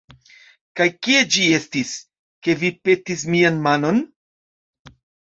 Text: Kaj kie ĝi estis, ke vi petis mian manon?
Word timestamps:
Kaj 0.79 0.87
kie 1.07 1.19
ĝi 1.35 1.45
estis, 1.59 1.93
ke 2.49 2.57
vi 2.65 2.75
petis 2.89 3.29
mian 3.37 3.63
manon? 3.71 4.05